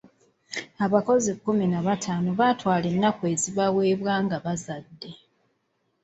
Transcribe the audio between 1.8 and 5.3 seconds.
bataano baatwala ennaku ezibaweebwa nga bazadde.